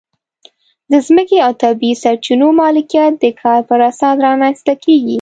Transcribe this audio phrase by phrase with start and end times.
[0.91, 5.09] د ځمکې او طبیعي سرچینو مالکیت د کار پر اساس رامنځته کېږي.